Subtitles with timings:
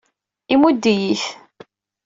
[0.53, 1.23] Imudd-iyi-t.